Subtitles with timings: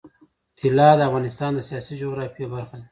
[0.59, 2.79] طلا د افغانستان د سیاسي جغرافیه برخه ده.